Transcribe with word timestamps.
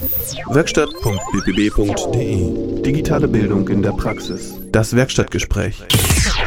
Werkstatt.bbb.de 0.00 2.82
Digitale 2.82 3.28
Bildung 3.28 3.68
in 3.68 3.82
der 3.82 3.92
Praxis. 3.92 4.58
Das 4.72 4.96
Werkstattgespräch. 4.96 5.84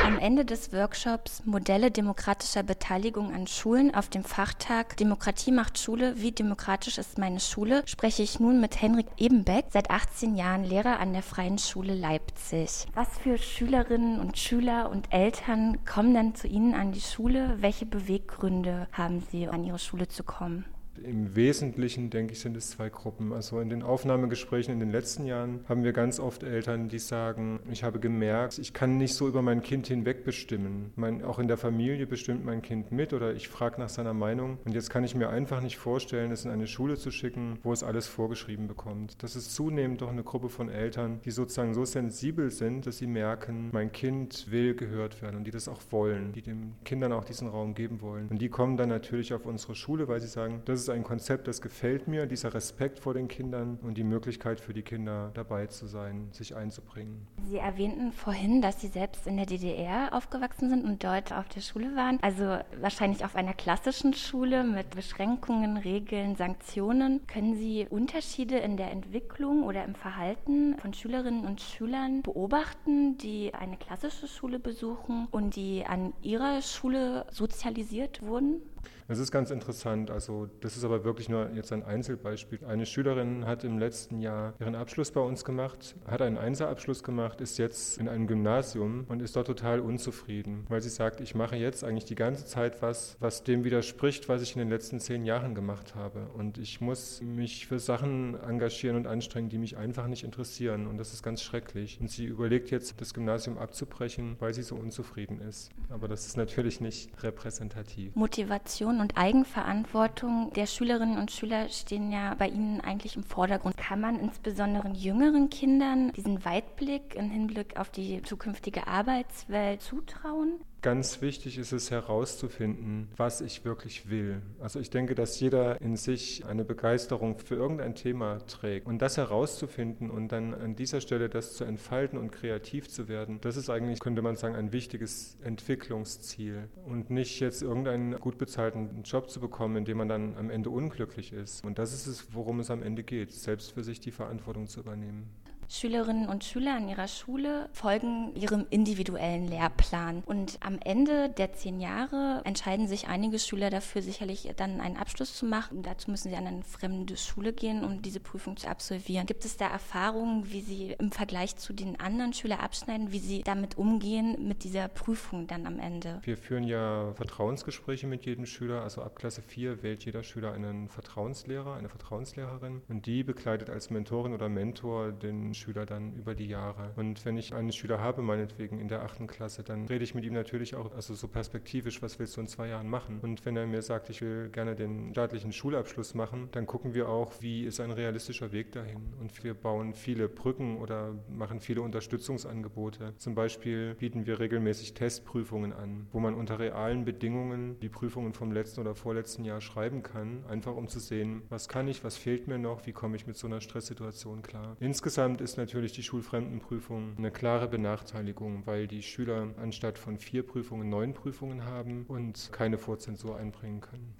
Am 0.04 0.18
Ende 0.18 0.44
des 0.44 0.74
Workshops 0.74 1.44
Modelle 1.46 1.92
demokratischer 1.92 2.64
Beteiligung 2.64 3.32
an 3.32 3.46
Schulen 3.46 3.94
auf 3.94 4.10
dem 4.10 4.24
Fachtag 4.24 4.98
Demokratie 4.98 5.52
macht 5.52 5.78
Schule, 5.78 6.16
wie 6.18 6.32
demokratisch 6.32 6.98
ist 6.98 7.20
meine 7.20 7.40
Schule, 7.40 7.84
spreche 7.86 8.24
ich 8.24 8.40
nun 8.40 8.60
mit 8.60 8.82
Henrik 8.82 9.06
Ebenbeck, 9.18 9.66
seit 9.70 9.92
18 9.92 10.36
Jahren 10.36 10.64
Lehrer 10.64 11.00
an 11.00 11.14
der 11.14 11.22
Freien 11.22 11.60
Schule 11.60 11.94
Leipzig. 11.94 12.88
Was 12.96 13.20
für 13.22 13.38
Schülerinnen 13.38 14.20
und 14.20 14.40
Schüler 14.40 14.90
und 14.90 15.14
Eltern 15.14 15.78
kommen 15.86 16.16
dann 16.16 16.34
zu 16.34 16.48
Ihnen 16.48 16.74
an 16.74 16.92
die 16.92 17.02
Schule? 17.02 17.58
Welche 17.60 17.86
Beweggründe 17.86 18.88
haben 18.94 19.22
Sie, 19.32 19.48
an 19.48 19.64
Ihre 19.64 19.78
Schule 19.78 20.08
zu 20.08 20.24
kommen? 20.24 20.66
Im 21.02 21.36
Wesentlichen, 21.36 22.10
denke 22.10 22.34
ich, 22.34 22.40
sind 22.40 22.56
es 22.56 22.70
zwei 22.70 22.90
Gruppen. 22.90 23.34
Also 23.34 23.60
in 23.60 23.70
den 23.70 23.82
Aufnahmegesprächen 23.82 24.74
in 24.74 24.80
den 24.80 24.92
letzten 24.92 25.26
Jahren 25.26 25.62
haben 25.68 25.84
wir 25.84 25.92
ganz 25.92 26.20
oft 26.20 26.44
Eltern, 26.44 26.88
die 26.88 27.00
sagen, 27.00 27.60
ich 27.72 27.84
habe 27.84 28.00
gemerkt, 28.00 28.60
ich 28.60 28.74
kann 28.74 28.98
nicht 28.98 29.16
so 29.16 29.28
über 29.28 29.42
mein 29.42 29.62
Kind 29.64 29.88
hinweg 29.88 30.24
bestimmen. 30.24 30.92
Mein, 30.96 31.24
auch 31.24 31.40
in 31.40 31.48
der 31.48 31.58
Familie 31.58 32.06
bestimmt 32.06 32.46
mein 32.46 32.62
Kind 32.62 32.92
mit 32.92 33.14
oder 33.14 33.34
ich 33.34 33.50
frage 33.50 33.80
nach 33.82 33.90
seiner 33.90 34.14
Meinung. 34.14 34.60
Und 34.66 34.74
jetzt 34.74 34.90
kann 34.90 35.04
ich 35.04 35.16
mir 35.16 35.30
einfach 35.30 35.62
nicht 35.62 35.78
vorstellen, 35.78 36.32
es 36.32 36.46
in 36.46 36.52
eine 36.52 36.68
Schule 36.68 36.98
zu 36.98 37.12
schicken, 37.12 37.58
wo 37.64 37.74
es 37.74 37.84
alles 37.84 38.08
vorgeschrieben 38.08 38.68
bekommt. 38.68 39.22
Das 39.24 39.36
ist 39.36 39.56
zunehmend 39.56 40.02
doch 40.02 40.12
eine 40.12 40.24
Gruppe 40.24 40.50
von 40.50 40.70
Eltern, 40.70 41.20
die 41.26 41.32
sozusagen 41.32 41.74
so 41.74 41.86
sensibel 41.86 42.52
sind, 42.52 42.86
dass 42.86 42.98
sie 42.98 43.08
merken, 43.08 43.70
mein 43.72 43.92
Kind 43.92 44.52
will 44.52 44.76
gehört 44.76 45.22
werden 45.22 45.38
und 45.38 45.44
die 45.46 45.52
das 45.52 45.68
auch 45.68 45.82
wollen, 45.90 46.34
die 46.34 46.42
den 46.42 46.76
Kindern 46.86 47.12
auch 47.14 47.26
diesen 47.26 47.48
Raum 47.48 47.74
geben 47.74 48.02
wollen. 48.02 48.28
Und 48.30 48.42
die 48.42 48.50
kommen 48.50 48.78
dann 48.78 48.90
natürlich 48.90 49.34
auf 49.34 49.46
unsere 49.46 49.76
Schule, 49.76 50.08
weil 50.08 50.22
sie 50.22 50.28
sagen, 50.28 50.62
das 50.66 50.80
ist 50.80 50.83
ein 50.90 51.04
Konzept, 51.04 51.48
das 51.48 51.62
gefällt 51.62 52.08
mir, 52.08 52.26
dieser 52.26 52.54
Respekt 52.54 53.00
vor 53.00 53.14
den 53.14 53.28
Kindern 53.28 53.80
und 53.82 53.98
die 53.98 54.04
Möglichkeit 54.04 54.60
für 54.60 54.74
die 54.74 54.82
Kinder 54.82 55.32
dabei 55.34 55.68
zu 55.68 55.88
sein, 55.88 56.30
sich 56.32 56.56
einzubringen. 56.56 57.28
Sie 57.50 57.58
erwähnten 57.58 58.12
vorhin, 58.12 58.62
dass 58.62 58.82
Sie 58.82 58.88
selbst 58.88 59.28
in 59.28 59.38
der 59.38 59.46
DDR 59.46 60.14
aufgewachsen 60.14 60.70
sind 60.70 60.86
und 60.86 61.04
dort 61.04 61.34
auf 61.34 61.48
der 61.50 61.62
Schule 61.62 61.96
waren. 61.96 62.20
Also 62.22 62.60
wahrscheinlich 62.80 63.26
auf 63.26 63.36
einer 63.36 63.54
klassischen 63.54 64.14
Schule 64.14 64.64
mit 64.64 64.92
Beschränkungen, 64.92 65.78
Regeln, 65.78 66.36
Sanktionen. 66.36 67.26
Können 67.28 67.56
Sie 67.56 67.88
Unterschiede 67.90 68.58
in 68.58 68.78
der 68.78 68.92
Entwicklung 68.92 69.64
oder 69.64 69.84
im 69.84 69.96
Verhalten 69.96 70.78
von 70.80 70.94
Schülerinnen 70.94 71.46
und 71.46 71.62
Schülern 71.62 72.22
beobachten, 72.22 73.18
die 73.18 73.54
eine 73.54 73.78
klassische 73.78 74.28
Schule 74.28 74.60
besuchen 74.60 75.28
und 75.32 75.56
die 75.56 75.86
an 75.86 76.14
ihrer 76.22 76.62
Schule 76.62 77.26
sozialisiert 77.32 78.22
wurden? 78.22 78.62
Es 79.08 79.20
ist 79.20 79.32
ganz 79.32 79.52
interessant. 79.52 80.10
Also 80.12 80.50
das 80.62 80.78
ist 80.78 80.84
aber 80.84 81.04
wirklich 81.04 81.30
nur 81.30 81.50
jetzt 81.52 81.74
ein 81.74 81.84
Einzelbeispiel. 81.84 82.60
Eine 82.66 82.86
Schülerin 82.86 83.46
hat 83.46 83.64
im 83.64 83.78
letzten 83.78 84.20
Jahr 84.20 84.54
ihren 84.60 84.76
Abschluss 84.76 85.12
bei 85.12 85.20
uns 85.20 85.44
gemacht, 85.44 85.96
hat 86.08 86.22
einen 86.22 86.38
Einserabschluss 86.38 87.04
gemacht, 87.04 87.42
ist 87.42 87.58
jetzt 87.58 87.98
in 87.98 88.08
einem 88.08 88.28
Gymnasium 88.28 89.06
und 89.10 89.22
ist 89.22 89.36
dort 89.36 89.48
total 89.48 89.82
unzufrieden, 89.82 90.66
weil 90.70 90.82
sie 90.82 90.90
sagt, 90.90 91.20
ich 91.20 91.36
mache 91.36 91.56
jetzt 91.56 91.84
eigentlich 91.84 92.06
die 92.06 92.16
ganze 92.16 92.46
Zeit 92.46 92.82
was, 92.82 93.18
was 93.20 93.44
dem 93.44 93.64
widerspricht, 93.64 94.30
was 94.30 94.42
ich 94.42 94.54
in 94.54 94.60
den 94.60 94.70
letzten 94.70 95.00
zehn 95.00 95.26
Jahren 95.26 95.54
gemacht 95.54 95.96
habe. 95.96 96.28
Und 96.34 96.58
ich 96.58 96.80
muss 96.80 97.22
mich 97.22 97.68
für 97.68 97.80
Sachen 97.80 98.40
engagieren 98.42 98.96
und 98.96 99.08
anstrengen, 99.08 99.50
die 99.50 99.58
mich 99.58 99.78
einfach 99.78 100.08
nicht 100.08 100.24
interessieren. 100.24 100.88
Und 100.88 100.98
das 100.98 101.14
ist 101.14 101.24
ganz 101.24 101.42
schrecklich. 101.42 102.00
Und 102.00 102.10
sie 102.10 102.26
überlegt 102.26 102.72
jetzt, 102.72 103.00
das 103.02 103.14
Gymnasium 103.14 103.58
abzubrechen, 103.58 104.38
weil 104.40 104.54
sie 104.54 104.64
so 104.64 104.76
unzufrieden 104.76 105.42
ist. 105.42 105.72
Aber 105.90 106.08
das 106.08 106.26
ist 106.26 106.38
natürlich 106.38 106.80
nicht 106.80 107.12
repräsentativ. 107.24 108.16
Motivation 108.16 108.93
Motivation 108.94 109.02
und 109.02 109.18
Eigenverantwortung 109.18 110.52
der 110.54 110.66
Schülerinnen 110.66 111.18
und 111.18 111.32
Schüler 111.32 111.70
stehen 111.70 112.12
ja 112.12 112.36
bei 112.36 112.48
Ihnen 112.48 112.82
eigentlich 112.82 113.16
im 113.16 113.24
Vordergrund. 113.24 113.78
Kann 113.78 114.02
man 114.02 114.20
insbesondere 114.20 114.90
jüngeren 114.90 115.50
Kindern 115.50 116.12
diesen 116.14 116.46
Weitblick 116.46 117.16
im 117.16 117.30
Hinblick 117.30 117.78
auf 117.78 117.90
die 117.90 118.22
zukünftige 118.22 118.88
Arbeitswelt 118.88 119.82
zutrauen? 119.82 120.60
Ganz 120.84 121.22
wichtig 121.22 121.58
ist 121.58 121.72
es 121.72 121.92
herauszufinden, 121.92 123.08
was 123.16 123.40
ich 123.40 123.64
wirklich 123.64 124.10
will. 124.10 124.42
Also 124.60 124.82
ich 124.82 124.90
denke, 124.90 125.16
dass 125.16 125.40
jeder 125.40 125.80
in 125.80 125.96
sich 125.96 126.46
eine 126.46 126.66
Begeisterung 126.66 127.40
für 127.40 127.56
irgendein 127.56 127.96
Thema 127.96 128.40
trägt. 128.48 128.86
Und 128.86 129.02
das 129.02 129.16
herauszufinden 129.16 130.12
und 130.12 130.34
dann 130.34 130.54
an 130.54 130.76
dieser 130.76 131.00
Stelle 131.00 131.30
das 131.30 131.54
zu 131.54 131.64
entfalten 131.64 132.20
und 132.20 132.34
kreativ 132.34 132.90
zu 132.90 133.08
werden, 133.08 133.40
das 133.40 133.56
ist 133.56 133.70
eigentlich, 133.70 134.02
könnte 134.02 134.22
man 134.22 134.36
sagen, 134.36 134.56
ein 134.56 134.74
wichtiges 134.74 135.38
Entwicklungsziel. 135.42 136.68
Und 136.86 137.10
nicht 137.10 137.40
jetzt 137.40 137.62
irgendeinen 137.62 138.20
gut 138.20 138.38
bezahlten 138.38 139.04
Job 139.04 139.30
zu 139.30 139.40
bekommen, 139.40 139.78
in 139.78 139.86
dem 139.86 140.00
man 140.00 140.10
dann 140.10 140.36
am 140.36 140.50
Ende 140.50 140.70
unglücklich 140.70 141.32
ist. 141.32 141.64
Und 141.64 141.80
das 141.80 141.94
ist 141.94 142.08
es, 142.08 142.34
worum 142.34 142.60
es 142.60 142.70
am 142.70 142.84
Ende 142.84 143.04
geht, 143.04 143.32
selbst 143.32 143.72
für 143.72 143.86
sich 143.86 144.02
die 144.02 144.12
Verantwortung 144.12 144.68
zu 144.68 144.82
übernehmen. 144.82 145.30
Schülerinnen 145.74 146.30
und 146.30 146.44
Schüler 146.44 146.76
an 146.76 146.88
ihrer 146.88 147.08
Schule 147.08 147.68
folgen 147.74 148.36
ihrem 148.36 148.68
individuellen 148.70 149.48
Lehrplan. 149.48 150.22
Und 150.24 150.60
am 150.62 150.78
Ende 150.80 151.30
der 151.30 151.54
zehn 151.54 151.80
Jahre 151.80 152.42
entscheiden 152.46 152.88
sich 152.88 153.08
einige 153.08 153.40
Schüler 153.40 153.72
dafür, 153.72 154.04
sicherlich 154.04 154.48
dann 154.56 154.80
einen 154.80 154.98
Abschluss 154.98 155.36
zu 155.36 155.48
machen. 155.48 155.78
Und 155.78 155.88
dazu 155.88 156.12
müssen 156.12 156.30
sie 156.30 156.36
an 156.36 156.46
eine 156.46 156.62
fremde 156.62 157.18
Schule 157.18 157.54
gehen, 157.54 157.84
um 157.84 158.04
diese 158.04 158.20
Prüfung 158.20 158.56
zu 158.56 158.68
absolvieren. 158.68 159.26
Gibt 159.26 159.46
es 159.46 159.58
da 159.58 159.68
Erfahrungen, 159.68 160.52
wie 160.52 160.62
sie 160.62 160.96
im 161.00 161.12
Vergleich 161.12 161.56
zu 161.56 161.74
den 161.74 162.00
anderen 162.00 162.34
Schülern 162.34 162.60
abschneiden, 162.60 163.12
wie 163.12 163.20
sie 163.20 163.42
damit 163.42 163.76
umgehen 163.76 164.48
mit 164.48 164.64
dieser 164.64 164.88
Prüfung 164.90 165.48
dann 165.48 165.66
am 165.66 165.80
Ende? 165.80 166.20
Wir 166.22 166.38
führen 166.38 166.66
ja 166.66 167.14
Vertrauensgespräche 167.16 168.06
mit 168.06 168.28
jedem 168.28 168.46
Schüler. 168.46 168.84
Also 168.84 169.02
ab 169.02 169.16
Klasse 169.16 169.42
4 169.42 169.82
wählt 169.82 170.06
jeder 170.06 170.22
Schüler 170.22 170.54
einen 170.54 170.88
Vertrauenslehrer, 170.88 171.74
eine 171.74 171.90
Vertrauenslehrerin. 171.90 172.84
Und 172.90 173.08
die 173.08 173.24
begleitet 173.24 173.72
als 173.72 173.90
Mentorin 173.90 174.34
oder 174.34 174.50
Mentor 174.50 175.12
den 175.12 175.56
Schüler 175.56 175.63
dann 175.72 176.14
über 176.14 176.36
die 176.36 176.48
Jahre. 176.48 176.92
Und 176.96 177.26
wenn 177.26 177.38
ich 177.38 177.54
einen 177.54 177.72
Schüler 177.72 178.00
habe, 178.00 178.22
meinetwegen 178.22 178.80
in 178.80 178.88
der 178.88 179.04
achten 179.04 179.28
Klasse, 179.28 179.64
dann 179.64 179.88
rede 179.88 180.04
ich 180.04 180.16
mit 180.16 180.26
ihm 180.26 180.34
natürlich 180.34 180.76
auch, 180.76 180.94
also 180.94 181.14
so 181.14 181.28
perspektivisch, 181.28 182.02
was 182.02 182.20
willst 182.20 182.38
du 182.38 182.42
in 182.42 182.48
zwei 182.48 182.68
Jahren 182.68 182.90
machen? 182.90 183.20
Und 183.22 183.46
wenn 183.46 183.56
er 183.56 183.66
mir 183.68 183.82
sagt, 183.82 184.10
ich 184.10 184.22
will 184.22 184.50
gerne 184.50 184.76
den 184.76 185.12
staatlichen 185.12 185.52
Schulabschluss 185.52 186.14
machen, 186.14 186.50
dann 186.52 186.66
gucken 186.66 186.94
wir 186.94 187.10
auch, 187.10 187.34
wie 187.42 187.64
ist 187.64 187.80
ein 187.80 187.92
realistischer 187.92 188.52
Weg 188.52 188.72
dahin. 188.72 189.14
Und 189.20 189.44
wir 189.44 189.54
bauen 189.54 189.94
viele 189.94 190.30
Brücken 190.30 190.78
oder 190.78 191.16
machen 191.30 191.60
viele 191.60 191.82
Unterstützungsangebote. 191.82 193.14
Zum 193.18 193.36
Beispiel 193.36 193.96
bieten 193.96 194.26
wir 194.26 194.40
regelmäßig 194.40 194.94
Testprüfungen 194.94 195.74
an, 195.74 196.08
wo 196.12 196.20
man 196.20 196.34
unter 196.34 196.60
realen 196.60 197.06
Bedingungen 197.06 197.80
die 197.80 197.90
Prüfungen 197.90 198.34
vom 198.34 198.52
letzten 198.52 198.82
oder 198.82 198.96
vorletzten 198.96 199.46
Jahr 199.46 199.62
schreiben 199.62 200.04
kann, 200.04 200.44
einfach 200.48 200.76
um 200.76 200.88
zu 200.88 201.00
sehen, 201.00 201.44
was 201.50 201.68
kann 201.68 201.88
ich, 201.88 202.04
was 202.04 202.18
fehlt 202.18 202.48
mir 202.48 202.58
noch, 202.58 202.86
wie 202.86 202.92
komme 202.92 203.16
ich 203.16 203.28
mit 203.28 203.38
so 203.38 203.48
einer 203.48 203.62
Stresssituation 203.62 204.42
klar. 204.42 204.76
Insgesamt 204.80 205.42
ist 205.54 205.58
natürlich 205.58 205.92
die 205.92 206.02
Schulfremdenprüfung 206.02 207.14
eine 207.16 207.30
klare 207.30 207.68
Benachteiligung, 207.68 208.66
weil 208.66 208.88
die 208.88 209.04
Schüler 209.04 209.54
anstatt 209.62 210.00
von 210.00 210.18
vier 210.18 210.42
Prüfungen 210.42 210.90
neun 210.90 211.14
Prüfungen 211.14 211.64
haben 211.64 212.08
und 212.08 212.50
keine 212.52 212.80
Vorzensur 212.80 213.38
einbringen 213.38 213.80
können. 213.80 214.16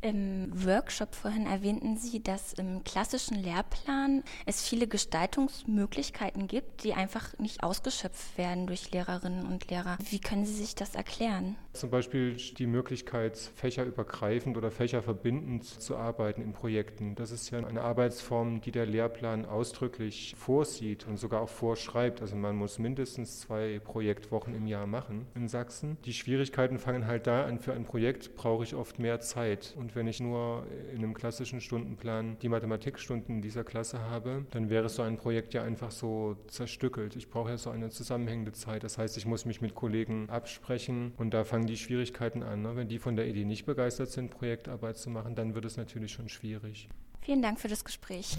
Im 0.00 0.50
Workshop 0.64 1.14
vorhin 1.14 1.44
erwähnten 1.44 1.98
Sie, 1.98 2.22
dass 2.22 2.54
im 2.54 2.84
klassischen 2.84 3.36
Lehrplan 3.36 4.22
es 4.46 4.66
viele 4.66 4.86
Gestaltungsmöglichkeiten 4.86 6.46
gibt, 6.46 6.84
die 6.84 6.94
einfach 6.94 7.36
nicht 7.38 7.62
ausgeschöpft 7.62 8.38
werden 8.38 8.66
durch 8.66 8.90
Lehrerinnen 8.90 9.44
und 9.44 9.68
Lehrer. 9.68 9.98
Wie 10.08 10.20
können 10.20 10.46
Sie 10.46 10.54
sich 10.54 10.74
das 10.74 10.94
erklären? 10.94 11.56
Zum 11.78 11.90
Beispiel 11.90 12.34
die 12.34 12.66
Möglichkeit, 12.66 13.36
fächerübergreifend 13.36 14.56
oder 14.56 14.72
fächerverbindend 14.72 15.64
zu 15.64 15.96
arbeiten 15.96 16.42
in 16.42 16.52
Projekten. 16.52 17.14
Das 17.14 17.30
ist 17.30 17.50
ja 17.50 17.64
eine 17.64 17.82
Arbeitsform, 17.82 18.60
die 18.60 18.72
der 18.72 18.84
Lehrplan 18.84 19.46
ausdrücklich 19.46 20.34
vorsieht 20.36 21.06
und 21.06 21.18
sogar 21.18 21.40
auch 21.40 21.48
vorschreibt. 21.48 22.20
Also 22.20 22.34
man 22.34 22.56
muss 22.56 22.80
mindestens 22.80 23.38
zwei 23.38 23.78
Projektwochen 23.78 24.56
im 24.56 24.66
Jahr 24.66 24.88
machen 24.88 25.26
in 25.36 25.46
Sachsen. 25.46 25.98
Die 26.04 26.12
Schwierigkeiten 26.12 26.80
fangen 26.80 27.06
halt 27.06 27.28
da 27.28 27.44
an. 27.44 27.60
Für 27.60 27.74
ein 27.74 27.84
Projekt 27.84 28.34
brauche 28.34 28.64
ich 28.64 28.74
oft 28.74 28.98
mehr 28.98 29.20
Zeit. 29.20 29.76
Und 29.78 29.94
wenn 29.94 30.08
ich 30.08 30.18
nur 30.18 30.66
in 30.90 30.98
einem 30.98 31.14
klassischen 31.14 31.60
Stundenplan 31.60 32.38
die 32.42 32.48
Mathematikstunden 32.48 33.40
dieser 33.40 33.62
Klasse 33.62 34.00
habe, 34.00 34.44
dann 34.50 34.68
wäre 34.68 34.88
so 34.88 35.02
ein 35.02 35.16
Projekt 35.16 35.54
ja 35.54 35.62
einfach 35.62 35.92
so 35.92 36.34
zerstückelt. 36.48 37.14
Ich 37.14 37.30
brauche 37.30 37.50
ja 37.50 37.56
so 37.56 37.70
eine 37.70 37.90
zusammenhängende 37.90 38.50
Zeit. 38.50 38.82
Das 38.82 38.98
heißt, 38.98 39.16
ich 39.16 39.26
muss 39.26 39.44
mich 39.44 39.60
mit 39.60 39.76
Kollegen 39.76 40.28
absprechen 40.28 41.12
und 41.18 41.32
da 41.32 41.44
fangen 41.44 41.67
die 41.68 41.76
Schwierigkeiten 41.76 42.42
an. 42.42 42.62
Ne? 42.62 42.74
Wenn 42.74 42.88
die 42.88 42.98
von 42.98 43.16
der 43.16 43.26
Idee 43.26 43.44
nicht 43.44 43.66
begeistert 43.66 44.10
sind, 44.10 44.30
Projektarbeit 44.30 44.96
zu 44.96 45.10
machen, 45.10 45.34
dann 45.34 45.54
wird 45.54 45.64
es 45.64 45.76
natürlich 45.76 46.12
schon 46.12 46.28
schwierig. 46.28 46.88
Vielen 47.20 47.42
Dank 47.42 47.60
für 47.60 47.68
das 47.68 47.84
Gespräch. 47.84 48.38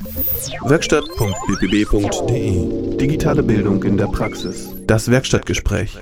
Werkstatt.bbb.de 0.66 2.98
Digitale 2.98 3.44
Bildung 3.44 3.84
in 3.84 3.98
der 3.98 4.08
Praxis. 4.08 4.74
Das 4.88 5.12
Werkstattgespräch. 5.12 5.98